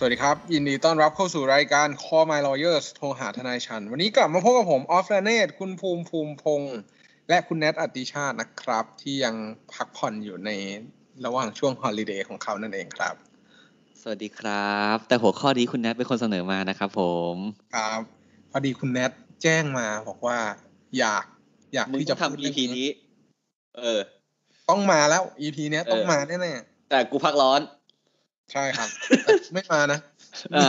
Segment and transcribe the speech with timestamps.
[0.00, 6.76] สวัสดีครับ ยินดีต้อนรับเข้าสู่รายการ Call My Lawyers โทรหาทนายชัน วันนี้กลับมาพบกับผม ออฟแลเนตคุณภูมิภูมิพงษ์
[7.28, 9.34] และคุณแนทอติชาตินะครับ ที่ยัง
[9.72, 10.50] พักผ่อนอยู่ใน
[11.24, 13.14] ระหว่างช่วงฮอลิเดย์ของเขานั่นเองครับ
[14.02, 17.02] สวัสดีครับ แต่หัวข้อนี้คุณแนทเป็นคนเสนอมานะครับผ
[17.34, 17.36] ม
[17.74, 18.00] ครับ
[18.50, 20.38] พอดีคุณแนทแจ้งมาบอกว่า
[20.98, 21.24] อยาก
[21.74, 22.88] อยากมึงที่จะจะพูดทำเรื่อง EP นี้
[23.76, 24.00] เออ
[24.68, 26.54] ต้องมาแล้ว EP เนี้ยต้องเออมาแน่
[26.90, 27.77] แต่กูพักร้อนๆ
[28.52, 28.88] ใช่ครับ
[29.24, 29.98] แต่ไม่มานะ
[30.54, 30.66] อ่า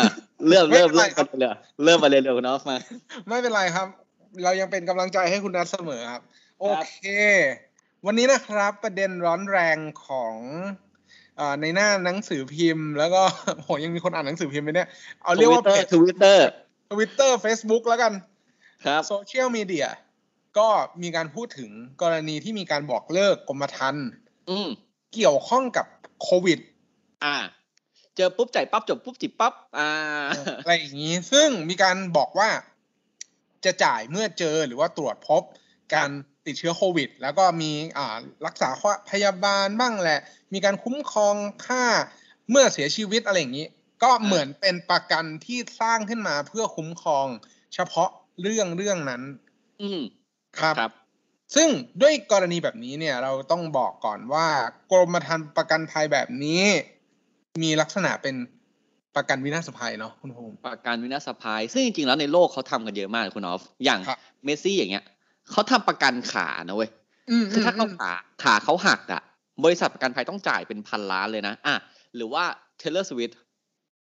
[0.47, 2.77] เริ่มไม่เริ่มเป็นไรเริ่มครับกันเลยเริ่มมาเลยเร็วคุณออฟมา
[3.27, 3.87] ไม่เป็นไรครับ
[4.43, 6.21] เรายังเป็นกำลังใจให้คุณนัทเสมอครับ
[6.61, 6.97] โอเค
[8.05, 10.35] วันนี้นะครับประเด็นร้อนแรงของ
[11.37, 13.21] เออในหน้าหนังสือพิมพ์ แล้วก็
[13.63, 14.87] โหยังมีคนอ่านหนังสือพิมพ์ไหมเนี่ย
[15.23, 16.49] เอาเรียกว่าเพจทวิตเตอร์
[16.91, 18.13] ทวิตเตอร์เฟซบุ๊กแล้วกัน
[18.85, 19.87] ครับโซเชียลมีเดีย
[20.57, 20.67] ก็
[21.01, 21.69] มีการพูดถึง
[22.01, 24.07] กรณีที่มีการบอกเลิกกรมธรรม์
[24.49, 24.69] อืม
[25.13, 25.85] เกี่ยวข้องกับ
[26.23, 26.59] โควิด
[27.25, 27.35] อ่า
[28.19, 29.89] เจอปุ๊บจ่ายปั๊บจบปุ๊บจิบปั๊บอ่า
[30.63, 32.49] อะไรอย่างนี้ ซึ่งมีการบอกว่า
[33.65, 35.41] จะจ่ายเมื่อเจอหรือว่าตรวจพบ
[35.93, 36.09] การ
[36.45, 38.69] ติดเชื้อโควิด แล้วก็มีอ่ารักษา
[39.11, 40.19] พยาบาลบ้างแหละ
[40.53, 41.35] มีการคุ้มครอง
[41.67, 41.83] ค่า
[42.49, 43.67] เมื่อเสียชีวิตอะไรอย่างนี้
[44.03, 47.27] ก็เหมือนเป็นประกันที่สร้างขึ้นมาเพื่อคุ้มครอง
[47.73, 48.09] เฉพาะ
[48.41, 49.21] เรื่องเรื่องนั้น
[49.81, 50.01] อืม
[50.59, 50.91] ครับครับ
[51.55, 51.69] ซึ่ง
[52.01, 54.47] ด้วยกรณีแบบนี้เนี่ยเราต้องบอกก่อนว่า
[54.91, 56.65] กรมธรรม์ประกันภัยแบบนี้
[57.61, 58.35] มีลักษณะเป็น
[59.15, 65.03] ประกันวินาศภัยเนาะคุณภูมิประกันวินาศภัย ซึ่งจริงๆแล้วในโลกเขาทำกันเยอะมากคุณออฟอย่างครับเมสซี่อย่างเงี้ย
[65.51, 66.89] เขาทำประกันขานะเว้ย
[67.41, 68.11] มคือถ้าเขามขา
[68.43, 69.21] ขาเขาหักอะ
[69.63, 71.75] บริษัทประกันภัยต้องจ่ายเป็นพันล้านเลยนะอะ
[72.15, 72.43] หรือว่า
[72.77, 73.31] เทเลอร์สวิต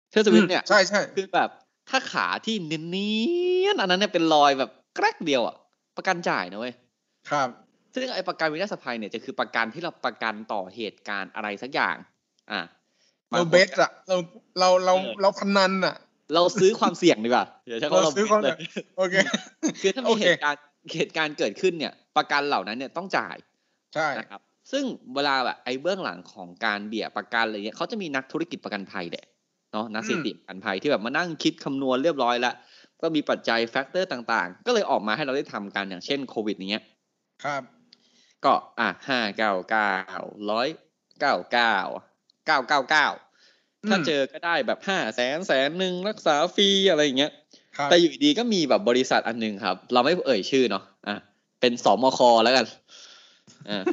[0.10, 1.50] เทเลอร์สวิตเนี่ยใช่ใช่คือแบบ
[1.90, 3.12] ถ้าขาที่เนี
[3.66, 5.56] ยนๆอันนั้นเนี่ยเป็นรอยแบบแกร๊กเดียวอะ
[5.98, 6.74] ประกันจ่ายนะเว้ย
[7.30, 7.50] ครับ
[7.94, 11.96] ซึ่งไอ้ประกันวินาศภัยเนี่ยจะคือประกันที่เราประกันต่อเหตุการณ์อะไรสักอย่าง
[12.52, 12.60] อะ
[13.32, 14.18] เรา bet อะเรา
[14.60, 15.96] เราเราเออเราพนันอะ
[16.34, 18.58] เราซื้อความเสี่ยงดีกว่าเดี๋ยวใช้คำว่าเราเราซื้อความเลย
[18.98, 19.16] โอเค
[19.82, 20.62] คือถ้าโอมีเคเหตุการณ์
[20.96, 23.36] เหตุการณ์เกิดขึ้นเนี่ย ประกันเหล่านั้นเนี่ยต้องจ่าย
[23.94, 24.84] ใช่นะครับ ซึ่ง
[25.16, 29.26] เวลาแบบไอ้เบื้องหลังของการเบี้ยประกันอะไรเงี้ยเขาจะมีนักธุรกิจประกันภัยแหละ
[29.72, 32.56] เนาะนักเศรษฐกิจประกันภัยที่แบบมานั่งคิดคำนวณเรียบร้อยแล้ว
[33.02, 36.84] ก็มีปัจจัย factor ต่างๆ ก็เลยออกมาให้เราได้ทำกันอย่างเช่นโควิดอย่างเงี้ย
[37.44, 37.64] ครับ
[38.46, 39.94] ก็อะห้าเก้าเก้า
[40.52, 40.68] ร้อย
[41.20, 41.76] เก้าเก้า
[42.46, 43.08] เก้าเก้าเก้า
[43.90, 47.32] ถ้าเจอก็ได้แบบห้าแสนแสนหนึ่งรักษาฟรีอะไรอย่างเงี้ย
[47.78, 51.18] ครับแต่อยู่ดีก็มีแบบบริษัทอันหนึ่งครับ เราไม่เอ่ยชื่อเนาะอะ
[51.62, 52.66] เป็นสมคแล้วกัน
[53.70, 53.84] อ่า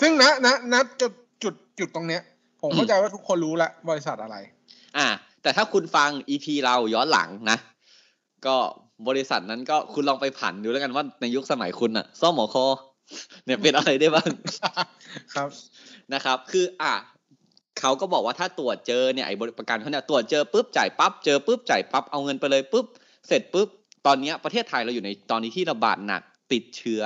[0.00, 1.12] ซึ่งนะนะนะจุด
[1.42, 2.22] จุดจุดตรงเนี้ย
[2.60, 4.36] ผมอืมเข้าใจว่าทุกคนรู้ละบริษัทอะไร
[4.96, 5.06] อ่า
[5.42, 7.58] แต่ถ้าคุณฟัง EP เราย้อนหลังนะ
[8.46, 8.56] ก็
[9.08, 12.66] บริษัทนั้นก็คุณลองไปผันดูแล้วกันว่าในยุคสมัยคุณอะซ่อมหมอคอ
[13.44, 14.30] เนี่ยเป็นอะไรได้บ้าง
[15.34, 15.48] ครับ
[16.14, 16.94] นะครับ คืออะ
[17.80, 22.86] เขาก็บอกว่าถ้าตรวจเจอเนี่ยไอ้บริประกันเขาเนี่ยตรวจเจอปุ๊บจ่ายปั๊บเจอปุ๊บจ่ายปั๊บเอาเงินไปเลยปุ๊บ
[23.28, 23.68] เสร็จปุ๊บ
[24.06, 27.02] ตอนเนี้ยประเทศไทยเราอยู่ในตอนนี้ที่ระบาดหนักติดเชื้อ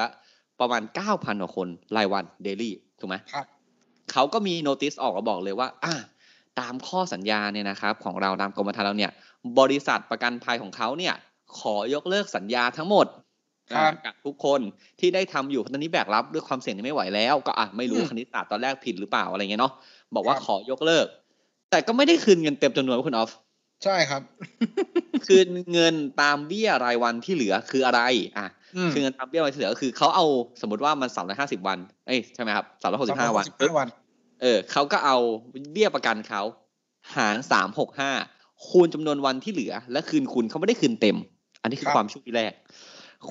[0.61, 3.47] ประมาณ 9,000กว่าคนรายวันเดลี่ถูกไหมครับ
[4.13, 5.95] เขาก็มีโนติสออกมาบอกเลยว่าอะ
[6.61, 9.13] ตามข้อสัญญาเนี่ยนะครับของเราตามกรมธรรม์เราเนี่ย
[9.59, 11.15] บริษัทประกันภัยของเขาเนี่ย
[11.59, 13.24] ขอยกเลิกสัญญาทั้งหมดครับอะ
[14.07, 14.61] กับทุกคน
[15.01, 19.73] ที่ได้ทำอยู่ตอนนี้แบกรับด้วยความเสี่ยงที่ไม่ไหวแล้ว ก็อะไม่รู้อืมคณิตศาสตร์ตอนแรกผิดหรือเปล่าอะไรเงี้ยเนาะ
[20.15, 21.07] บอกว่าครับขอยกเลิก
[21.71, 23.31] แต่ก็ไม่ได้คืนเงินเต็มจำนวนคุณออฟ
[23.85, 24.23] ใช่ครับ
[25.27, 28.01] คืนเงินตามเบี้ยรายวันที่เหลือคืออะไร
[28.39, 30.27] อะอืมคือเงินตามเบี้ยรายวันที่เหลือก็คือเขาเอา
[30.61, 33.89] สมมติว่ามันสามร้อยห้าสิบวันเอ้ยใช่ไหมครับสามร้อยหกสิบห้าวันสิบห้าวัน
[34.43, 35.17] เออเขาก็เอา
[35.73, 36.43] เบี้ยประกันเขา
[37.17, 38.13] หารสามหกห้า
[38.69, 41.17] คูณจำนวนวันที่เหลือ และคืนคุณเขาไม่ได้คืนเต็ม
[41.63, 42.53] อันนี้คือครับความชุดที่แรก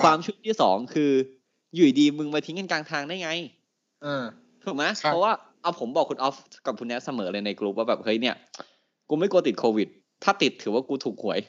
[0.02, 1.12] ความชุดที่สองคือ
[1.76, 3.30] อยู่ดีมึงมาทิ้งกันกลางทางได้ไง
[4.04, 4.24] เออ
[4.64, 5.32] ถูกไหมครับเพราะว่า
[5.62, 6.36] เอาผมบอกคุณออฟ
[6.66, 8.36] กับคุณแนทเสมอเลยในกลุ่มว่าแบบเฮ้ยเนี่ย
[9.10, 9.88] กูไม่กลัวติดโควิด
[10.24, 11.40] ถ้าติดถือว่ากูถูกหวย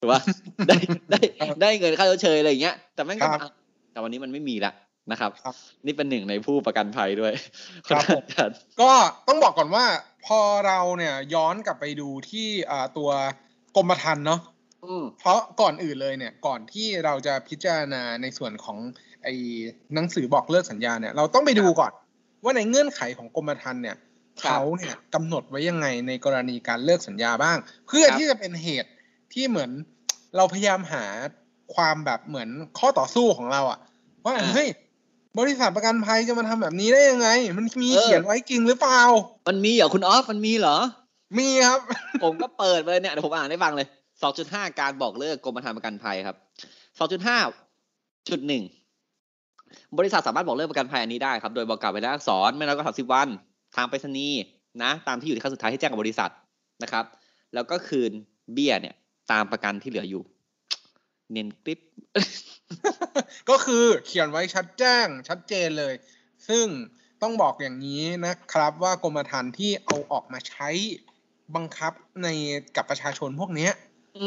[0.00, 0.20] ถือว่า
[0.68, 0.76] ได้
[1.10, 1.20] ได้
[1.62, 3.50] ได้เงินค่าชดเชยอะไรอย่างเงี้ย แต่แม่งก็ครับอะ
[3.92, 4.72] แต่วันนี้มันไม่มีละ
[5.12, 5.54] นะครับครับ
[5.86, 7.32] นี่เป็นหนึ่งในผู้ประกันภัยด้วย
[7.88, 8.50] ครับผมครับ
[8.82, 8.92] ก็
[9.28, 9.84] ต้องบอกก่อนว่า
[10.26, 13.10] พอเราเนี่ยย้อนกลับไปดูที่อ่าตัว
[13.76, 14.59] กรมธรรม์เนาะอืม
[15.20, 18.78] เพราะก่อนอื่นเลยเนี่ยก่อนที่เราจะพิจารณาในส่วนของ
[19.24, 19.34] ไอ้
[19.94, 21.92] หนังสือบอกเลิกสัญญาเนี่ย เราต้องไปดูก่อน
[22.44, 23.96] ว่าในเงื่อนไขของกรมธรรม์เนี่ย
[24.42, 27.56] ครับเขาเนี่ยกำหนดไว้ยังไงในกรณีการเลิกสัญญาบ้าง
[27.86, 28.90] เพื่อครับที่จะเป็นเหตุ
[29.32, 29.70] ที่เหมือน
[30.36, 31.04] เราพยายามหา
[31.74, 32.48] ความแบบเหมือน
[32.78, 33.78] ข้อต่อสู้ของเราอะ
[34.24, 34.68] ว่าอ่าเฮ้ย
[35.38, 37.28] บริษัทประกันภัยจะมาทำแบบนี้ได้ยังไง
[37.58, 39.00] มันมีเออเขียนไว้จริงหรือเปล่า
[39.48, 40.76] มันมีเหรอคุณออฟมันมีเหรอ
[41.38, 41.80] มีครับ
[42.22, 43.86] ผมก็เปิดไปเลยเนี่ยเดี๋ยวผมอ่านให้ฟังเลย
[44.28, 46.36] 2.5การบอกเลิกกรมธรรม์ประกันภัยครับ
[47.52, 48.64] 2.5จุดหนึ่ง
[49.98, 53.28] บริษัทสามารถบอกเลิกประกันภัยอันนี้ได้ครับ โดยบอกกล่าวไว้แล้วอักษรไม่น้อยกว่า30วัน
[53.76, 54.40] ทางไปรษณีย์
[54.82, 56.30] นะ ตามที่อยู่ที่ขั้นสุดท้ายที่แจ้งกับบริษัท
[56.82, 57.04] นะครับ
[57.54, 58.12] แล้วก็คืน
[58.52, 58.94] เบี้ยเนี่ย
[59.32, 60.22] ตามประกันที่เหลืออยู่
[61.32, 61.80] เน้นกริป
[63.50, 65.94] ก็คือเขียนไว้ชัดแจ้งชัดเจนเลย
[66.48, 66.66] ซึ่ง
[67.22, 70.68] ต้องบอกอย่างนี้นะครับว่ากรมธรรม์ที่เอาออกมาใช้
[71.54, 72.28] บังคับใน
[72.76, 73.70] กับประชาชนพวกนี้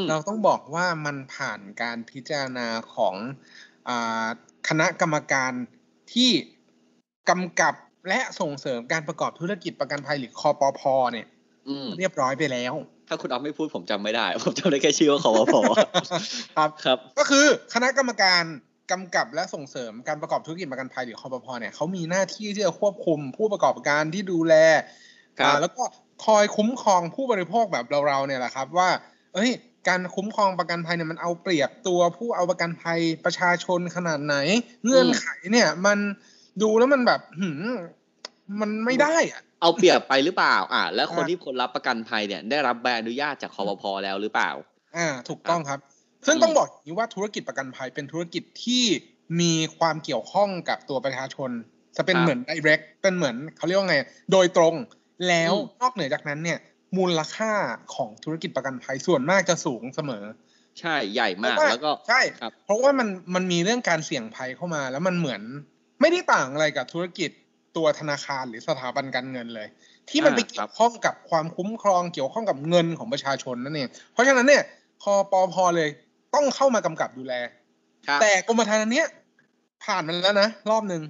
[0.09, 3.15] เราต้องบอกว่ามันผ่านการพิจารณาของ
[3.89, 4.27] อา
[4.69, 5.51] คณะกรรมการ
[6.13, 6.31] ที่
[7.29, 7.75] กำกับ
[8.09, 10.81] และส่งเสริมการประกอบธุรกิจประกันภัยหรือคอปพ
[11.11, 11.27] เนี่ย
[11.67, 12.73] อืมเรียบร้อยไปแล้ว
[13.07, 15.61] ถ้าคุณออฟไม่พูดผมจำไม่ได้ ผมจำได้แค่ชื่อว่าขอพอ
[16.57, 18.43] ครับครับ ก็คือคณะกรรมการ
[18.91, 24.55] กำกับและส่งเสริมการประกอบธุรกิจประกันภัยหรือคอปพเนี่ยเขามีหน้าที่ที่จะควบคุมผู้ประกอบการที่ดูแล
[25.39, 25.83] ครับอ่าแล้วก็
[26.25, 28.89] คอยคุ้มครองผู้บริโภคแบบเราๆเนี่ยแหละครับ ว่า
[29.33, 29.51] เอ้ย
[29.87, 34.35] การคุ้มครองประกันภัยเนี่ยมันเอาเปรียบตัวผู้เอาประกันภัยประชาชนขนาดไหน
[34.83, 35.97] เงื่อนไขเนี่ย มัน
[36.61, 37.65] ดูแล้วมันแบบหืม
[38.59, 44.51] มันไม่ได้อะเอาเปรียบไปหรือเปล่า อ่า แล้วคนอ่าที่คนรับประกันภัยเนี่ย ได้รับใบอนุญาตจากคอปพแล้วหรือเปล่า
[44.97, 45.79] อ่า ถูกต้องครับ
[46.27, 48.83] ซึ่งอืมต้องบอกอย่างนี้ว่าธุรกิจประกันภัยเป็นธุรกิจที่
[49.39, 51.49] มีความเกี่ยวข้องกับตัวประชาชน
[51.97, 53.97] จะเป็นเหมือน direct เป็นเหมือนเขาเรียกว่าไง
[54.31, 54.75] โดยตรง
[55.27, 56.59] แล้วนอกเหนือจากนั้นเนี่ย
[56.97, 57.51] มูลค่า
[57.95, 60.25] ของธุรกิจประกันภัยส่วนมากจะสูงเสมอ
[60.79, 65.41] ใช่ใหญ่มากเพราะว่าแล้วก็ใช่ครับเพราะว่ามันมันมีเรื่องการเสี่ยงภัยเข้ามา แล้วมันเหมือน
[66.01, 67.29] ไม่ได้ต่างอะไรกับธุรกิจ
[67.77, 69.67] ตัวธนาคารหรือสถาบันการเงินเลย
[70.09, 74.63] ที่มันไปอ่าครัเกี่บยวข้องกับความคุ้มครองเกี่ยวข้องกับเงินของประชาชนนั่นเองเพราะฉะนั้นเนี่ย
[75.03, 75.89] คอปพเลย
[76.35, 77.33] ต้องเข้ามากำกับดูแล
[78.07, 79.07] ครับแต่กรมธรรม์อันเนี้ย
[79.83, 81.01] ผ่านมันแล้วนะ รอบหนึ่ง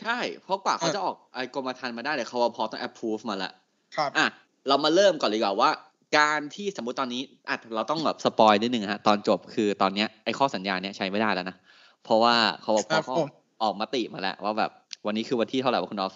[0.00, 2.58] ใช่ เพราะกว่าเขาอะจะออกไอ้กรมธรรม์มาได้เนี่ยคปภ.
[2.70, 3.52] ต้อง approve มาละ
[3.96, 4.26] ครับอะ
[4.68, 5.70] เรามาเริ่มก่อนเลยดีกว่าว่า
[6.18, 11.56] การที่สมมติตอนนี้อะเราต้องแบบ spoil นิดนึงฮะตอนจบคือตอนเนี้ยไอ้ข้อสัญญาเนี้ยใช้ไม่ได้แล้วนะ
[12.04, 12.34] เพราะว่า
[12.64, 12.86] คปภ.
[12.90, 13.28] ครับเขาผม
[13.62, 14.70] ออกมติมาแล้วว่าแบบ
[15.06, 16.14] วันนี้คือวันที่เท่าไหร่วะคุณออฟ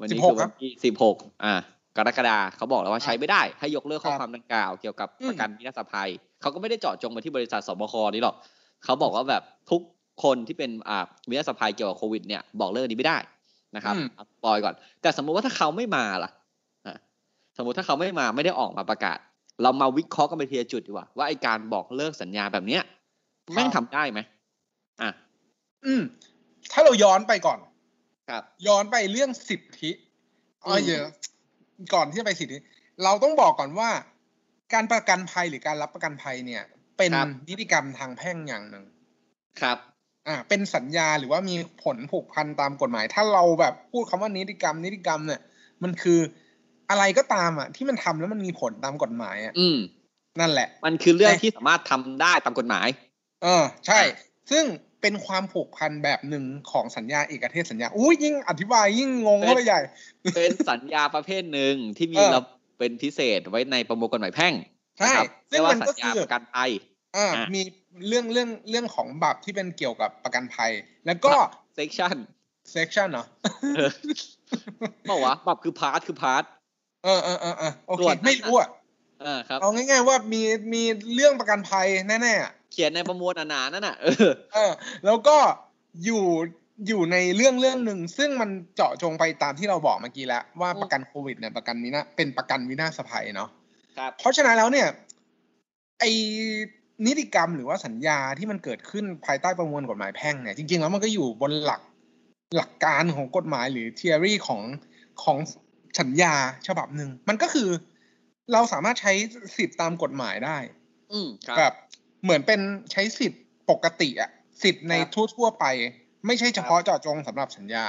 [0.00, 1.54] วันนี้16คือวันที่สิบหกอ่า
[1.96, 6.08] กรกฎาเขาบอกแล้วว่าใช้ไม่ได้ ให้ยกเลิกข้อครับความดังกล่าว เกี่ยวกับอืมประกันวินาศภัย
[6.40, 8.36] เขาก็ไม่ได้เจาะจงไปที่บริษัทสบคนี้หรอก
[8.84, 9.80] เขาบอกว่าแบบทุก
[10.22, 13.18] คนที่เป็นอ่าวินาศภัยเกี่ยวกับโควิดเนี่ยบอกเลิกนี้ไม่ได้
[13.76, 16.39] นะครับอืมเอาปล่อยก่อน แต่สมมุติว่าถ้าเขาไม่มาล่ะอะส
[17.62, 19.18] มมุติถ้าเขาไม่มาไม่ได้ออกมาประกาศ
[19.62, 22.82] เรามาวิเคราะห์กันไปทีละจุดดีกว่าว่าไอการบอกเลิกสัญญาแบบเนี้ย
[23.54, 24.20] แม่งทำได้ไหม
[25.02, 25.10] อะ
[25.86, 26.02] อืม
[26.72, 27.58] ถ้าเราย้อนไปก่อน
[28.28, 29.90] ครับ ย้อนไปเรื่องสิทธิ
[30.64, 31.06] อ๋ออืมเยอะ
[31.94, 32.56] ก่อนที่จะไปสิทธิ
[33.04, 33.90] เราต้องบอกก่อนว่า
[34.74, 36.62] การประกันภัยหรือการรับประกันภัยเนี่ย
[36.98, 37.10] เป็น
[37.48, 38.84] นิติกรรมทางแพ่งอย่างหนึ่ง
[39.60, 39.78] ครับ
[40.28, 45.40] อ่า เป็นสัญญาหรือว่ามีผลผูกพันตามกฎหมาย ถ้าเราแบบพูดคำว่านิติกรรมนิติกรรมเนี่ย
[45.82, 46.18] มันคือ
[46.90, 49.78] อะไรก็ตามอะ ที่มันทำแล้วมันมีผลตามกฎหมายอะอืม
[50.40, 52.88] นั่นแหละ มันคือเรื่องแต่ที่สามารถทำได้ตามกฎหมาย
[53.42, 54.00] เออ ใช่
[54.50, 54.64] ซึ่ง
[55.00, 59.80] เป็นความผูกพันแบบหนึ่งของสัญญาเอกเทศสัญญาอุ้ยยิ่งอธิบายยิ่งงงเข้าไปใหญ่
[60.34, 62.42] เป็นสัญญาประเภทหนึ่งที่มีเออระ
[62.78, 64.54] เป็นพิเศษไว้ในประมวลกฎหมายแพ่ง
[64.98, 66.70] ใช่นะครับซึ่เรียงกว่ามันสัก็ญญาคือประกันภัย
[67.16, 67.62] อ่าอะมี
[68.08, 70.70] เรื่องเรื่องเรื่องของบับที่เป็นเกี่ยวกับประกันภัย
[71.06, 71.32] แล้วก็
[71.74, 72.16] เซกชัน
[72.70, 73.26] เซ c ชันเนาะ
[75.10, 76.44] บอกว่าปรับคือพาร์ทคือพาร์ท
[77.04, 78.68] เออเออเออเออโอเคส่วนนั้นไม่รู้อะ
[79.24, 80.42] อ่าครับเอาง่ายๆว่ามี
[80.72, 80.82] มี
[81.14, 84.72] เรื่องประกันภัยแน่ๆอะเขียนในประมวลหนาๆนั่นน่ะเออเออ
[85.06, 85.36] แล้วก็
[86.04, 86.24] อยู่
[86.88, 93.48] อยู่ในเรื่องเรื่องหนึ่งซึ่งมันเจาะจงไปตามที่เราบอกเมื่อกี้แล้วว่าอืมประกันโควิดเนี่ยประกันวินาเป็นประกันวินาศภัยเนาะ
[93.98, 94.88] ครับเพราะฉะนั้นแล้วเนี่ย
[96.00, 96.10] ไอ้
[97.06, 101.80] นิติกรรมหรือว่าสัญญาที่มันเกิดขึ้นภายใต้ประมวลกฎหมายแพ่งเนี่ยจริงๆแล้วมันก็อยู่บนหลัก
[102.56, 104.62] หลักการของกฎหมายหรือ theory ของ
[105.22, 105.38] ของ
[106.00, 106.34] สัญญา
[106.66, 107.68] ฉบับหนึ่งมันก็คือ
[108.52, 109.12] เราสามารถใช้
[109.56, 110.58] สิทธิ์ตามกฎหมายได้
[111.12, 111.72] อืมครับแบบ
[112.22, 112.60] เหมือนเป็น
[112.92, 114.30] ใช้สิทธิ์ปกติอะ
[114.62, 115.64] สิทธิ์ในครับทั่วๆไป
[116.26, 117.86] ไม่ใช่เฉพาะเจาะจงสำหรับสัญญา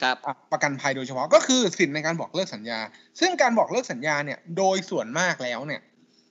[0.00, 2.80] ครับอะประกันภัยโดยเฉพาะก็คือสิทธิ์ในการบอกเลิกสัญญา
[3.20, 5.82] ซึ่งการบอกเลิกสัญญาเนี่ยโดยส่วนมากแล้วเนี่ย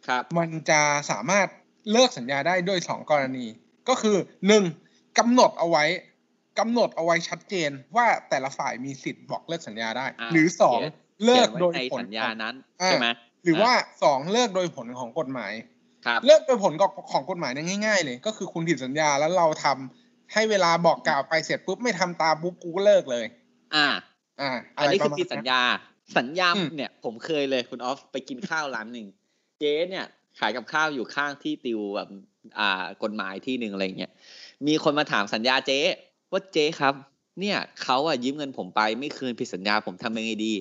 [0.08, 0.82] ครับ มันจะ
[1.12, 1.48] สามารถ
[1.92, 3.46] เลิกสัญญาได้ด้วยสองกรณี
[3.90, 4.18] ก็คือ
[4.48, 4.64] หนึ่ง
[5.20, 5.86] กำหนดเอาไว้
[6.60, 13.08] กำหนดเอาไว้ชัดเจนว่าแต่ละฝ่ายมีสิทธิ์บอกเลิกสัญญาได้อ่าหรือสองเขียน เลิเขียกนไว้โดยในผลสัญญานั้นอ่าใช่ไหม
[13.44, 13.72] หรือว่า
[14.04, 15.54] สองเลิกโดยผลของกฎหมาย
[16.06, 16.74] ครับเลิกโดยผล
[17.12, 23.26] ของกฎหมายเนี่ยง่าย ๆ เลย ก็คือคุณผิดสัญญาแล้วเราทำให้เวลาบอกกล่าวไปเสร็จปุ๊บไม่ทำตามปุ๊บกูก็เลิกเลย
[23.76, 23.88] อ่า
[24.42, 25.62] อ่าอันนี้คือประมาณผิดสัญญา
[26.18, 29.08] สัญญาอืมเนี่ย ผมเคยเลยคุณออฟไปกินข้าวร้านหนึ่ง
[29.60, 30.06] เจ๊เนี่ย
[30.40, 32.10] ขายกับข้าวอยู่ข้างที่ติวแบบ
[32.60, 34.12] อ่ากฎหมายที่หนึ่งอะไรเงี้ย
[34.68, 35.80] มีคนมาถามสัญญาเจ๊
[36.32, 36.94] ว่าเจ๊ครับ
[37.40, 40.54] เนี่ยเขาอะยืมเงินผมไปไม่คืนผิดสัญญาผมทำยังไงดี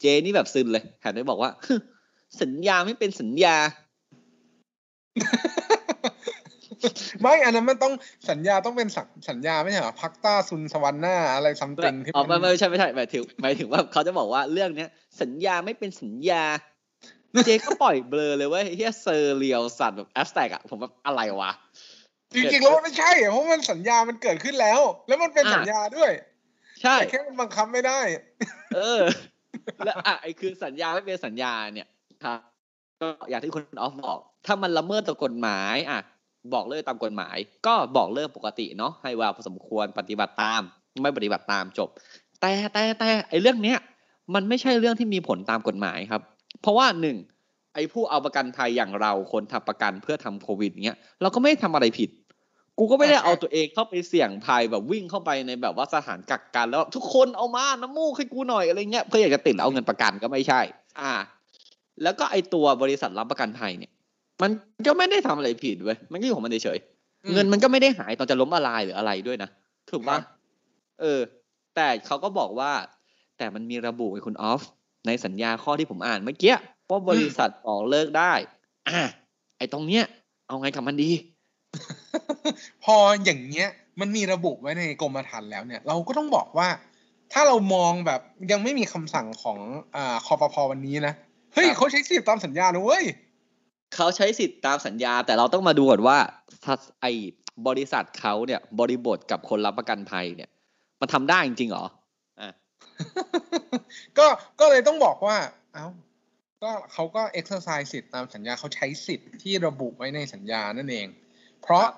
[0.00, 1.50] เจ๊นี่แบบซึนเลยแถมได้บอกว่า
[2.42, 3.56] สัญญาไม่เป็นสัญญา
[7.22, 7.92] ไม่อันนั้นมันต้อง
[8.30, 14.88] สัญญาต้องเป็นสัญสัญญาไม่ใช่เหรอพักต้าซุนสวรรค์หน้าอะไรซัมติงที่อ๋อไม่มันไม่ใช่ไม่ใช่หมายถึงหมายถึงว่าเขาจะบอกว่าเรื่องเนี้ย
[15.20, 16.42] สัญญาไม่เป็นสัญญา
[17.44, 21.52] เจ๊ก็ปล่อยเบลอเลยเว่าเฮียเซอร์เรียลสัตว์แบบแอสแท็กอะผมแบบอะไรวะ
[22.34, 26.10] จริงๆแล้วมันไม่ใช่เพราะมันสัญญามันเกิดขึ้นแล้ว แล้วมันเป็นอะสัญญาด้วย
[26.82, 28.00] ใช่แต่แค่มันบังคับไม่ได้
[28.76, 29.00] เออ
[29.84, 31.88] แล้วอะไอ้คือสัญญาไม่เป็นสัญญาเนี่ย
[32.24, 32.38] ครับ
[33.00, 36.00] ก็อย่างที่คุณออฟบอก ถ้ามันละเมิดต่อกฎหมาย อะ
[36.54, 40.62] บอกเลิกตามกฎหมาย ก็บอกเลิกปกติเนาะให้เวลาพอสมควรปฏิบัติตาม
[41.02, 41.88] ไม่ปฏิบัติตามจบ
[42.40, 43.78] แต่แต่แต่ไอ้เรื่องเนี้ย
[44.34, 46.22] มันไม่ใช่เรื่องที่มีผลตามกฎหมายครับ
[46.60, 47.16] เพราะว่าหนึ่ง
[47.74, 52.10] ไอ้ผู้เอาประกันภัยอย่างเราคนทำประกันเพื่อทำโควิดเนี้ยเราก็ไม่ได้ทำอะไรผิด
[52.82, 60.60] กูก็ไม่ได้อ่าเอาตัวเองเข้าไปเสี่ยงภัยแบบวิ่งเข้าไปในแบบว่าสถานกักกันแล้วทุกคนเอามาน้ำมูกให้กูหน่อยอะไรเงี้ยเพื่ออยากจะติดแล้วเอาเงินประกันก็ไม่ใช่
[61.00, 61.12] อ่า
[62.02, 63.92] แล้วก็ไอตัวบริษัทรับประกันภัยเนี่ย
[64.42, 64.50] มัน
[64.86, 69.50] ก็ไม่ได้ทำอะไรผิดเว้ยมันก็อยู่ของมันเฉยๆอืมเงินมันก็ไม่ได้หายตอนจะล้มละลายหรืออะไรด้วยนะ
[69.90, 70.22] ถูกครัปะบ
[71.00, 71.20] เออ
[71.76, 72.72] แต่เขาก็บอกว่า
[73.38, 74.62] แต่มันมีระบุไอ้คุณออฟ
[75.06, 76.54] ในสัญญาข้อที่ผมอ่านเมื่อกี้
[76.90, 78.32] ว่าบริษัทบอกเลิกได้
[78.88, 79.02] อะ
[79.58, 80.04] ไอ้ตรงเนี้ย
[80.46, 81.10] เอาไงกับมันดี
[82.84, 83.68] พออย่างเงี้ย
[84.00, 86.68] มันมีระบุไว้ในกรมธรรม์แล้วเนี่ย เราก็ต้องบอกว่า
[87.32, 89.58] ถ้าเรามองแบบยังไม่มีคำสั่งของ
[89.96, 91.14] อ่าคอปพวันนี้นะ
[91.54, 93.04] เฮ้ยครับเขาใช้สิทธิตามสัญญานะเว้ย
[93.94, 96.18] เขาใช้สิทธิ์ตามสัญญา แต่เราต้องมาดูก่อนว่า
[96.64, 97.12] ถ้าไอ้
[97.66, 100.50] บริษัทเขาเนี่ย บริบทกับคนรับประกันภัยเนี่ย
[101.00, 101.86] มันทำได้จริงๆเหรอ
[102.40, 102.50] อะ
[104.18, 104.26] ก็
[104.60, 105.36] ก็เลยต้องบอกว่า
[105.74, 105.86] เอ้า
[106.62, 111.06] ก็เขาก็เอ็กซ์ไซส์สิทธิ์ตามสัญญาเขาใช้สิทธิ์ที่ระบุไว้ในสัญญานั่นเอง
[111.62, 111.92] เพราะครับ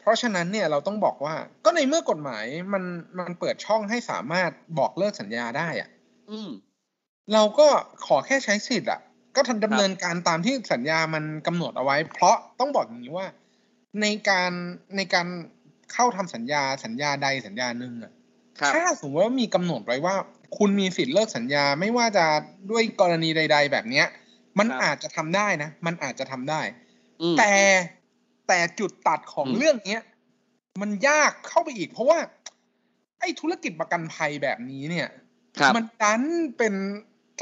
[0.00, 2.84] เพราะฉะนั้นเนี่ยเราต้องบอกว่า ก็ในเมื่อกฎหมายมัน
[3.18, 5.88] มันเปิดช่องให้สามารถบอกเลิกสัญญาได้อะ
[6.30, 6.50] อืม
[7.32, 7.68] เราก็
[8.06, 9.00] ขอแค่ใช้สิทธิ์อะ
[9.36, 13.26] ก็ทันดำเนินการตามที่สัญญามันกำหนดเอาไว้ เพราะต้องบอกอย่างนี้ว่า
[14.00, 14.52] ในการ
[14.96, 15.26] ในการ
[15.92, 18.12] เข้าทำสัญญาสัญญาใดสัญญาหนึ่งอะ
[18.60, 20.14] ครับถ้าสมมติว่ามีกำหนดไว้ว่า
[20.58, 22.26] คุณมีสิทธิ์เลิกสัญญาไม่ว่าจะ
[22.70, 24.06] ด้วยกรณีใด ๆ แบบเนี้ย
[24.58, 26.60] มันครับอาจจะทำได้นะ มันอาจจะทำได้
[27.22, 27.52] อืมแต่
[28.48, 30.02] แต่จุดตัดของอืมเรื่องเนี้ย
[30.80, 32.18] มันยากเข้าไปอีก เพราะว่า
[33.20, 35.08] ไอ้ธุรกิจประกันภัยแบบนี้เนี่ย
[35.58, 36.22] ครับมันดัน
[36.58, 36.74] เป็น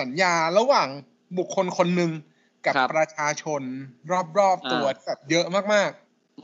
[0.00, 0.88] สัญญาระหว่าง
[1.38, 2.10] บุคคลคนหนึ่ง
[2.66, 3.62] กับครับประชาชน
[4.38, 5.90] รอบๆตัวอ่าแบบเยอะมาก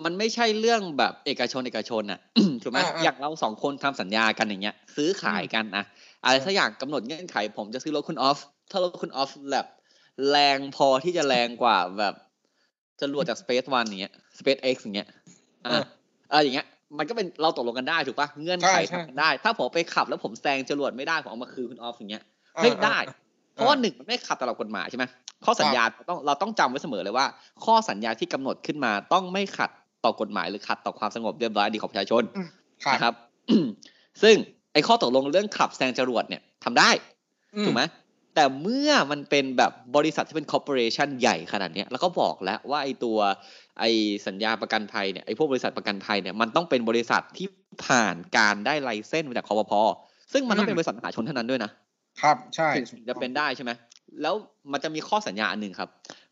[0.04, 2.20] มันไม่ใช่เรื่องแบบเอกชนเอกชนอะ
[2.62, 5.84] ถูกไหมอ่าอ่าอย่างเราสองคนทำสัญญากันอย่างเงี้ย ซื้อขายกันนะ
[6.24, 8.38] อะไรสักอย่างกำหนดเงื่อนไข ผมจะซื้อรถคุณออฟ
[8.70, 9.66] ถ้ารถคุณออฟแบบ
[10.30, 12.14] แรงพอที่จะแรงกว่าแบบ
[13.00, 15.08] จรวดจาก Space One อย่างเงี้ย Space X อย่างเงี้ย
[15.66, 15.82] อ่า
[16.30, 16.66] เอออย่างเงี้ย
[16.98, 23.16] มันก็เป็นเราตกลงกันได้ถูกปะเงื่อนไขใช่ใช่ทำกันได้ ถ้าผมไปขับแล้วผมแซงจรวดไม่ได้ผมเอามาคืนคุณออฟอย่างเงี้ยๆอ่าเฮ้ยได้อ่า
[23.54, 25.04] เพราะว่าหนึ่งมันไม่ขัดต่อหลักกฎหมายใช่ไหม
[25.44, 27.26] ข้อสัญญาเราต้องเราต้องจำไว้เสมอเลยว่า
[27.64, 29.70] ข้อสัญญาที่กำหนดขึ้นมาต้องไม่ขัด
[30.04, 32.22] ต่อกฎหมายหรือขัดต่อความสงบเรียบร้อยดีของประชาชน
[32.84, 33.14] ครับนะครับ
[34.22, 34.36] ซึ่ง
[34.72, 36.90] ไอ้ข้อตกลงเรื่องขับแซงจรวดเนี่ยทำได้
[37.54, 37.82] อืถูกไหม
[38.38, 43.18] แต่เมื่อมันเป็นแบบบริษัทที่เป็นคอร์ปอเรชันใหญ่ขนาดเนี้ยแล้วก็บอกแล้วว่าไอ้ตัว
[43.80, 43.90] ไอ้
[44.26, 47.48] สัญญาประกันภัยเนี่ยไอ้พวกบริษัทประกันภัยเนี่ยมันต้องเป็นบริษัทที่
[47.84, 49.72] ผ่านการได้ไลเซนส์มาจากคอปพ
[50.32, 51.70] ซึ่งมันต้องเป็นบริษัทมหาชนเท่านั้นด้วยนะ
[52.22, 53.70] ครับใช่ถึงจะเป็นได้ใช่ไหม
[54.22, 54.34] แล้ว
[54.72, 55.88] มันจะมีข้อสัญญาอันหนึ่งครับ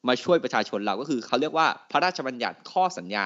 [0.08, 3.24] มาช่วยประชาชนเราก็คือเขาเรียกว่าพระราชบัญญัติข้อสัญญา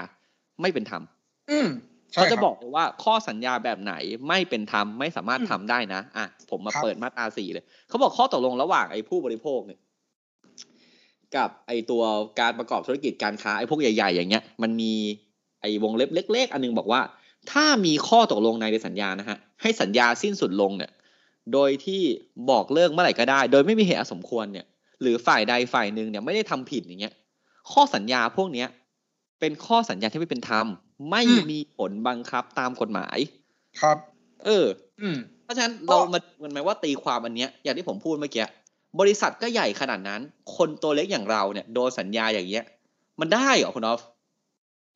[0.60, 1.02] ไม่เป็นธรรม
[1.50, 3.94] อืมใช่ เขาจะครับบอกเลยว่าข้อสัญญาแบบไหน
[4.28, 9.80] ไม่เป็นธรรมไม่สามารถอืมทำได้นะอะผมมาครับเปิดมาตราสี่เลย เขาบอกข้อตกลงระหว่างไอ้ผู้บริโภคเนี่ย
[11.36, 12.02] กับไอ้ตัว
[12.40, 14.92] การประกอบธุรกิจการค้าไอ้พวกใหญ่ ๆ อย่างเงี้ย มันมี
[15.60, 17.00] ไอ้วงเล็บเล็ก ๆ อันนึงบอกว่า
[17.52, 20.90] ถ้ามีข้อตกลงในสัญญานะฮะให้สัญญาสิ้นสุดลงเนี่ย
[21.52, 22.02] โดยที่
[22.50, 24.66] บอกเลิกเมื่อไหร่ก็ได้ โดยไม่มีเหตุอันสมควรเนี่ย
[25.02, 27.14] หรือฝ่ายใดฝ่ายหนึ่งเนี่ยไม่ได้ทำผิดอย่างเงี้ย
[27.72, 28.68] ข้อสัญญาพวกเนี้ย
[29.40, 30.66] เป็นข้อสัญญาที่ไม่เป็นธรรม
[31.08, 33.18] ไม่อืมมีผลบังคับตามกฎหมาย
[33.80, 33.96] ครับ
[34.44, 34.66] เออ
[35.02, 38.46] อืมเพราะฉะนั้นก็เรามาดูกันไหมว่าตีความอันเนี้ย อย่างที่ผมพูดเมื่อกี้
[39.00, 40.20] บริษัทก็ใหญ่ขนาดนั้น
[40.56, 42.64] คนตัวเล็กอย่างเราเนี่ย โดนสัญญาอย่างเงี้ย
[43.20, 44.00] มันได้เหรอคุณออฟ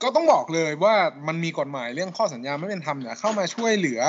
[0.02, 0.94] ก็ต้องบอกเลยว่า
[1.26, 4.00] มันมีกฎหมายเรื่องข้อสัญญาไม่เป็นธรรมเนี่ยเข้ามาช่วยเหลือ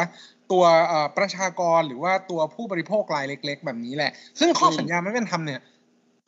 [0.51, 5.59] ตัวเอ่อประชากรหรือว่าตัวผู้บริโภครายเล็ก ๆ แบบนี้แหละ ซึ่งข้อสัญญาไม่เป็นธรรมเนี่ย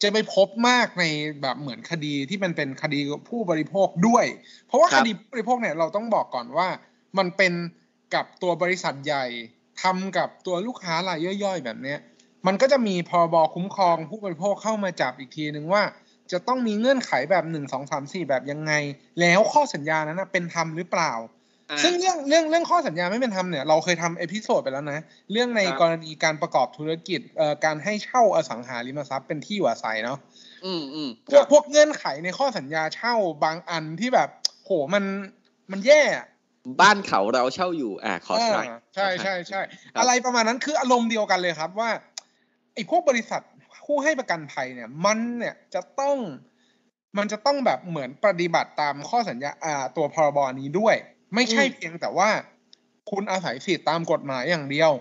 [0.02, 1.06] จะไปพบมากใน
[1.42, 3.00] แบบเหมือนคดีที่มันเป็นคดี
[3.30, 4.26] ผู้บริโภคด้วย
[4.68, 6.68] เพราะว่าครัคบดีผู้บริโภคเนี่ยเราต้องบอกก่อนว่า
[7.18, 7.54] มันเป็น
[8.14, 9.26] กับตัวบริษัทใหญ่
[9.82, 12.00] ทำกับตัวลูกค้ารายย่อยๆ แบบเนี้ย
[12.48, 15.84] มันก็จะมีพรบคุ้มครองผู้บริโภคเข้ามาจับอีกทีนึงว่า
[16.32, 18.74] จะต้องมีเงื่อนไขแบบหนึ่งสองสามสี่แบบยังไง
[19.20, 21.37] แล้วข้อสัญญานั้นนะเป็นธรรมหรือเปล่าอ่า
[21.84, 25.00] ซึ่งเรื่องเรื่องเรื่องข้อสัญญาไม่เป็นธรรมเนี่ยเราเคยทำ episode ไปแล้วนะ
[25.32, 30.18] เรื่องในครับกรณีการประกอบธุรกิจเอ่อการให้เช่าอสังหาริมทรัพย์เป็นที่อยู่อาศัยเนาะ
[30.66, 34.30] อืมอืมพวกพวกเงื่อนไขในข้อสัญญาเช่าบางอันที่แบบ
[34.64, 35.04] โหมัน
[35.72, 36.26] มันแย่อะ
[36.82, 39.62] บ้านเขาเราเช่าอยู่อ่าขอใช่อ่าใช่ใช่ใช่
[39.94, 41.90] ครับอะไรประมาณนั้นคืออารมณ์เดียวกันเลยครับว่า
[42.74, 43.42] ไอ้พวกบริษัท
[43.86, 46.18] ผู้ให้ประกันภัยเนี่ย มันเนี่ยจะต้อง
[47.18, 50.96] มันจะต้องแบบเหมือนปฏิบัติตามข้อสัญญาอ่าตัวพรบนี้ด้วย
[51.36, 52.30] ไม่ใช่เพียงแต่ว่า
[53.12, 54.92] คุณอาศัยสิทธิตามกฎหมายอย่างเดียว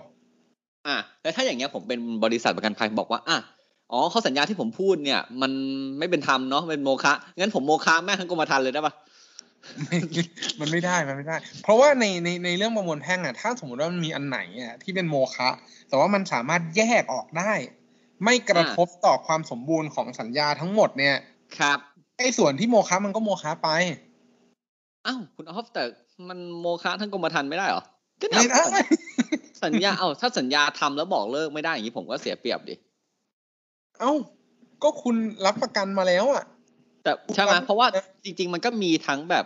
[0.87, 3.37] อะแล้วถ้าอย่างเงี้ยผมเป็นบริษัทประกันภัยบอกว่าอะ
[3.91, 5.51] อ๋อข้อสัญญาที่ผมพูดเนี่ย มัน
[5.99, 8.93] ไม่เป็นธรรมเนาะเป็นโมฆะงั้นผมโมฆะแม่งทั้งกรมธรรม์เลยได้ปะ
[10.59, 15.49] มันไม่ได้มันไม่ได้ เพราะว่าในในในเรื่องประมวลแพ่งอะถ้าสมมติว่ามันมีอันไหนอะที่เป็นโมฆะ
[15.89, 17.53] แต่ว่ามันสามารถแยกออกได้
[18.23, 21.15] ไม่กระทบต่อความสมบูรณ์ของสัญญาทั้งหมดเนี่ย
[21.59, 21.79] ครับ
[22.17, 23.69] ไอ้ส่วนที่โมฆะมันก็โมฆะไป
[25.05, 25.83] อ้าวคุณออฟแต่
[26.29, 27.83] มันโมฆะทั้งกรมธรรม์ไม่ได้เหรอ
[28.21, 28.63] ก็เนี่ยไม่ได้
[29.63, 32.75] สัญญาเอ้าถ้าสัญญาทำแล้วบอกเลิกไม่ได้อย่างนี้ผมก็เสียเปรียบดิ
[33.99, 34.13] เอ้า
[34.83, 36.43] ก็คุณรับประกันมาแล้วอะ
[37.03, 37.87] แต่ใช่ไหมครับเพราะว่า
[38.23, 39.45] จริง ๆ มันก็มีทั้งแบบ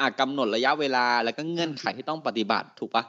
[0.00, 3.02] อ่ากำหนดระยะเวลาแล้วก็เงื่อนไขที่ต้องปฏิบัติถูกปะ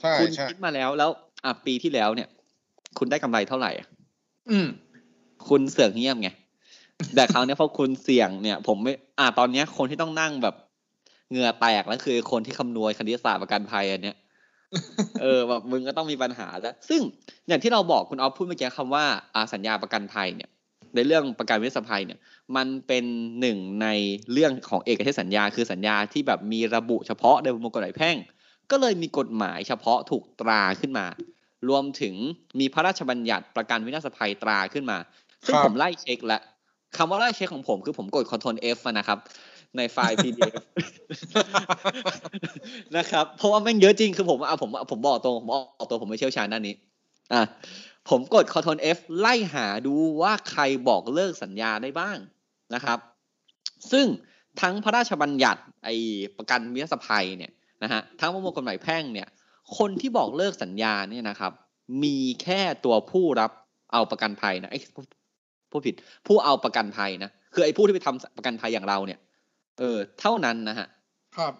[0.00, 1.10] ใช่คุณใช่คิดมาแล้วแล้ว
[1.44, 2.28] อะปีที่แล้วเนี่ย
[2.98, 3.86] คุณได้กำไรเท่าไหร่อะ
[4.50, 4.66] อืม
[5.48, 6.28] คุณเสี่ยงเงียบไง
[7.14, 10.54] แต่คราวเนี้ยพอคุณเสี่ยงเนี่ย ผมไม่ อ่าตอนเนี้ยคนที่ต้องนั่งแบบ
[11.34, 14.16] เหงื่อแตกแล้วคือคนที่คำนวณคณิตศาสตร์ประกันภัยอันเนี้ย
[15.20, 17.00] เออแบบมึงก็ต้องมีปัญหาแล้ว ซึ่ง
[17.48, 20.50] อย่างที่เราบอกคุณออฟพูดเมื่อกี้คำว่าอ่าสัญญาประกันภัยเนี่ย
[20.94, 22.18] ในเรื่องประกันวินาศภัยเนี่ย
[22.56, 23.04] มันเป็น
[23.40, 23.88] หนึ่งใน
[24.32, 28.16] เรื่องของเอกเทศสัญญา คือสัญญาที่แบบมีระบุเฉพาะในประมวลกฎหมายแพ่ง
[28.70, 31.06] ก็เลยมีกฎหมายเฉพาะถูกตราขึ้นมา
[31.68, 32.14] รวมถึง
[32.60, 34.98] มีพระราชบัญญัติประกันวินาศภัยตราขึ้นมา
[35.46, 36.42] ซึ่งครับผมไล่เช็คแล้ว
[36.96, 39.18] คำว่าไล่เช็คของผมคือผมกด Ctrl F อะนะครับ
[39.76, 40.54] ในไฟล์ PDF
[42.96, 46.74] นะครับ เพราะว่าแม่งเยอะจริงคือผมอะผมผมบอกตรงผมบอกตัวผมไม่เชี่ยวชาญด้านนี้
[47.32, 47.42] อะ
[48.10, 52.18] ผมกด Ctrl F ไล่หาดูว่าใครบอกเลิกสัญญาได้บ้าง
[52.74, 52.98] นะครับ
[53.92, 54.06] ซึ่ง
[54.60, 55.88] ทั้งพระราชบัญญัติไอ
[56.36, 59.28] ประกันวินาศภัยเนี่ยนะฮะทั้งประมวลกฎหมายแพ่งเนี่ย
[59.78, 61.52] คนที่บอกเลิกสัญญาเนี่ยนะครับ
[62.04, 63.50] มีแค่ตัวผู้รับ
[63.92, 64.80] เอาประกันภัยนะไอ้
[65.70, 65.94] ผู้ผิด
[66.26, 69.18] ผู้เอาประกันภัยนะคือไอ้ผู้ที่ไปทำประกันภัยอย่างเราเนี่ย
[69.78, 70.88] เออ เท่านั้นนะฮะ
[71.36, 71.52] ครับ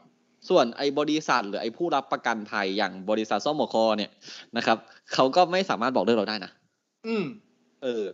[0.49, 4.11] ส่วนไอ้บริษัทหรือไอ้ผู้รับประกันภัยอย่างบริษัทส้มโมคอเนี่ย
[4.57, 4.77] นะครับ
[5.15, 6.51] เขาก็ไม่สามารถบอกเลิกเราได้นะ
[7.07, 7.25] อืม
[7.83, 8.05] เออ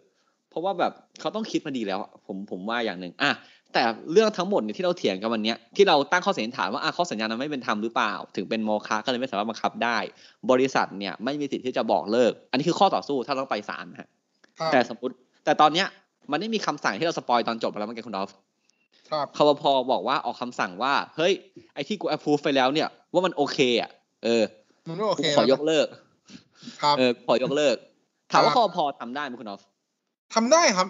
[0.50, 3.30] เพราะว่าแบบเขาต้องคิดมาดีแล้วอะผมผมว่าอย่างหนึ่งอะ
[3.74, 3.82] แต่
[4.12, 9.98] เรื่องทั้งหมดเนี่ยที่เราเถียงกันวันเนี้ยที่เราตั้งข้อสันนิษฐานว่าอะข้อสัญญานั้นไม่เป็นธรรมหรือเปล่า ถึงเป็นโมฆะก็เลยไม่สามารถบังคับได้
[10.50, 14.08] บริษัทเนี่ยไม่มีสิทธิ์ที่จะบอกเลิก อันนี้คือข้อต่อสู้ถ้าต้องไปศาลนะฮะ
[14.58, 15.86] ครับแต่สมมติ แต่ตอนเนี้ย
[16.30, 18.30] มันไม่มีคำสั่งที่เรา spoil ตอนจบไปแล้วเมื่อกี้คุณออฟ
[19.12, 19.64] ครับคปภ.
[19.92, 21.32] บอกว่าออกคำสั่งว่า เฮ้ย
[21.74, 23.90] ไอ้ที่กู approve ไปแล้วเนี่ย ว่ามันโอเคอะ
[24.24, 24.44] เออ
[24.88, 25.86] มันก็โอกูเคขอยแล้วกเลิก
[26.82, 27.76] ครับ เออ ขอยกเลิก
[28.32, 29.62] ถามว่าคครัอบพทำได้ไหมคุณดอฟ
[30.34, 30.88] ทำได้ครับ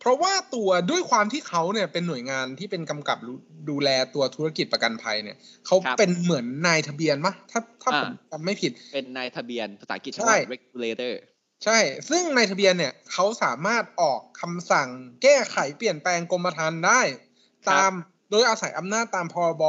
[0.00, 3.34] เพราะว่าตัวด้วยความที่เขาเนี่ยเป็นหน่วยงานที่เป็นกำกับดู
[3.70, 11.14] ดูแลตัวธุรกิจประกันภัยเนี่ยเขาเป็นเหมือนนายทะเบียนมะถ้าถ้าผมจำไม่ผิด เป็นนายทะเบียนภาษาอังกฤษใช่ว่า regulator
[11.64, 11.78] ใช่
[12.10, 14.88] ซึ่งในทะเบียนเนี่ยเขาสามารถออกคำสั่ง
[15.22, 17.25] แก้ไขเปลี่ยนแปลงกรมธรรม์ได้ครับ
[17.70, 17.90] ตาม
[18.30, 19.62] โดยอาศัยอำนาจตามพรบ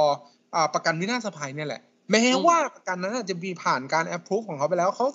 [0.56, 1.82] อ่าประกันวินาศภัยเนี่ยแหละ
[2.12, 5.08] แม้ว่าประกันนั้นอาจจะมีผ่านการแอปพรูฟของเขาไปแล้วเขา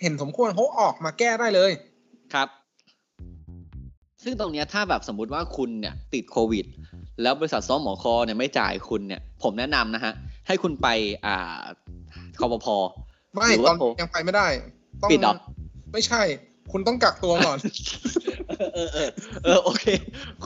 [0.00, 1.70] เห็นสมควรเขาออกมาแก้ได้เลย
[2.34, 2.48] ครับ
[4.22, 6.66] ซึ่งตรงเนี้ยถ้าแบบสมมุติว่าคุณเนี่ยติดโควิด
[7.22, 10.12] แล้วบริษัทซ้อมหมอคอเนี่ยไม่จ่ายคุณเนี่ย ผมแนะนำนะฮะ
[10.46, 10.88] ให้คุณไป
[11.26, 11.62] อ่า
[12.40, 12.66] คอปพ
[13.34, 14.46] ไม่หรือตว่าอนโทรยังไปไม่ได้
[15.02, 15.34] ต้องปิดเหรอ
[15.92, 16.22] ไม่ใช่
[16.72, 17.58] คุณต้องกักตัวก่อน
[18.74, 19.10] เออเออ
[19.44, 19.84] เออโอเค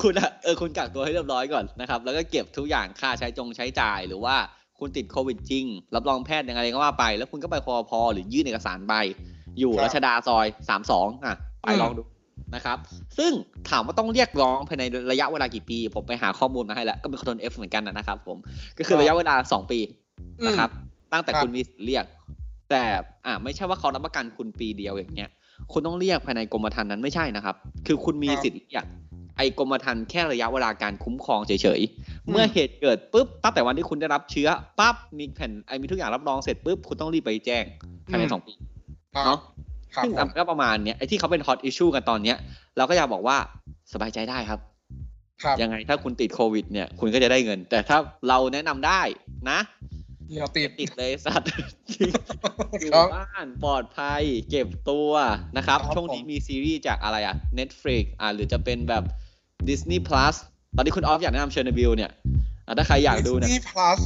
[0.00, 4.36] คุณอะเออคุณกักตัวให้เรียบร้อยก่อนนะครับ แล้วก็เก็บทุกอย่างค่าใช้จงใช้จ่ายหรือว่า
[4.78, 8.94] คุณติดโควิดจริง รับรองแพทย์ยังไงก็ว่าไป แล้วคุณก็ไปคอพอหรือยื่นเอกสารไป
[9.58, 12.02] อยู่ครับรัชดาซอยสามสองอะ ไปอืมลองดู
[12.54, 12.78] นะครับ
[13.18, 13.32] ซึ่ง
[13.70, 18.38] ถามว่าต้องเรียกร้องภายในระยะเวลากี่ปี ผมไปหาข้อมูลมาให้แล้ว ก็เป็นคอนเอฟเหมือนกันนะครับ ผม
[18.78, 19.78] ก็คือระยะเวลาสองปี
[20.46, 20.70] นะครับ
[21.12, 22.04] ตั้งแต่ครับคุณมีสิทธิ์เรียก
[22.70, 22.84] แต่
[23.26, 25.30] อ่าไม่ใช่ว่าเขารับประกันคุณปีเดียวอย่างเงี้ย
[25.72, 28.86] คุณต้องเรียกภายในกรมธรรม์นั้นไม่ใช่นะครับ คือคุณมีครับสิทธิ์เรียก
[29.36, 37.64] ไอ้กรมธรรม์แค่ระยะเวลาการคุ้มครองเฉยๆ เมื่อเหตุเกิดปุ๊บตั้งแต่วันที่คุณได้รับเชื้อปั๊บมีแผ่นไอ้มีทุกอย่างรับรองเสร็จปุ๊บคุณต้องรีบไปแจ้ง
[38.08, 38.52] ภายในอืมสองปี
[39.14, 39.38] ครับเนาะ
[39.94, 42.36] ครับซึ่งผมก็ประมาณเนี้ยไอ้ที่เขาเป็นฮอตอิชชูกันตอนเนี้ย
[42.76, 43.36] เราก็อยากบอกว่า
[43.92, 44.60] สบายใจได้ครับ
[45.42, 49.00] ครับยังไงถ้าคุณติดโควิดเนี่ยคุณก็จะได้เงิน แต่ถ้าเราแนะนำได้
[49.50, 49.58] นะ
[50.32, 51.48] อย่าติด ติดเลยสัตว์
[52.80, 55.10] อยู่ครับบ้านปลอดภัยเก็บตัว
[55.56, 59.04] นะครับ ครับช่วงนี้ผม มีซีรีส์จากอะไรอะ Netflix อ่าหรือจะเป็นแบบ
[59.68, 60.34] Disney Plus
[60.76, 62.10] ตอนนี้คุณออฟอยากแนะนำ Chernobyl เนี่ย
[62.66, 63.98] อะถ้าใครอยากดูเนี่ย Disney Plus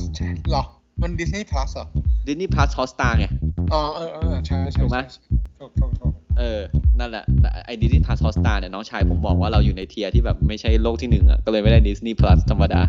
[0.50, 0.64] เหรอ
[1.02, 1.86] มัน Disney Plus เหรอ
[2.26, 3.26] Disney Plus Hotstar ไง
[3.72, 5.22] อ๋อเออเออใช่ใช่ถูกไหม ใช่
[5.60, 6.60] ถูกถูกถูกเออ
[6.98, 12.80] นั่นแหละแต่ไอ้ Disney Plus Hotstar เนี่ยน้องชายผมบอกว่าเราอยู่ใน tier ที่แบบไม่ใช่โลกที่หนึ่งอะก็เลยไม่ได้ Disney Plus ธรรมดา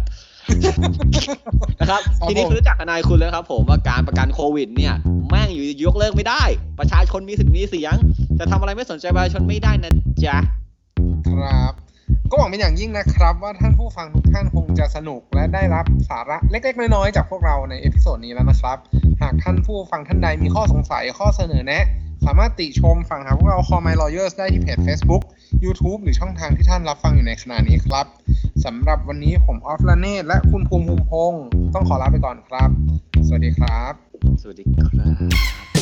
[1.79, 4.93] นะครับทีนี้คือรู้จักกับนายคุณแล้วครับ ผมว่าการประกันโควิด เนี่ย
[5.29, 6.43] แม่งอยู่ยกเลิกไม่ได้
[6.79, 7.95] ประชาชนมีสิทธิ์มีเสียง
[8.39, 9.91] จะทำอะไรไม่สนใจประชาชนไม่ได้นะ
[10.25, 10.37] จ๊ะ
[11.29, 11.73] ครับ
[12.31, 18.77] ก็หวังเป็นอย่างยิ่งนะครับ ว่าท่านผู้ฟังทุกท่านคงจะสนุกและได้รับสาระเล็กๆน้อยๆจากพวกเราใน episode นี้แล้วนะครับ
[19.21, 21.85] หากท่านผู้ฟังท่านใดมีข้อสงสัยข้อเสนอแนะ
[22.25, 25.23] สามารถติชมฟังหาพวกเรา Call My Lawyers ได้ที่เพจ Facebook
[25.63, 28.05] YouTube หรือช่องทางที่ท่านรับฟังอยู่ในขณะนี้ครับ
[28.65, 31.43] สำหรับวันนี้ผมออฟลาเนตและคุณภูมิภูมิพงศ์
[31.73, 32.69] ต้องขอลาไปก่อนครับ
[33.27, 33.93] สวัสดีครับ
[34.41, 35.78] สวัสดีครับ